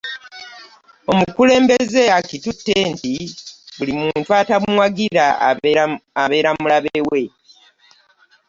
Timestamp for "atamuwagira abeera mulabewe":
4.41-7.21